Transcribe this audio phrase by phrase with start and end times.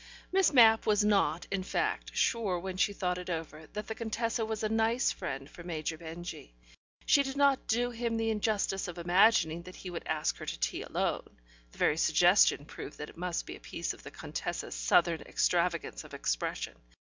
[0.31, 4.43] Miss Mapp was not, in fact, sure when she thought it over, that the Contessa
[4.43, 6.55] was a nice friend for Major Benjy.
[7.05, 10.59] She did not do him the injustice of imagining that he would ask her to
[10.59, 11.37] tea alone;
[11.71, 16.03] the very suggestion proved that it must be a piece of the Contessa's Southern extravagance
[16.03, 16.73] of expression.